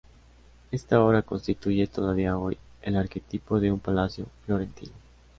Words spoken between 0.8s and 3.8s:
obra constituye, todavía hoy, el arquetipo de un